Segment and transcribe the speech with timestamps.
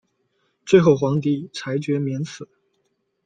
[0.65, 2.49] 最后皇帝裁决免死。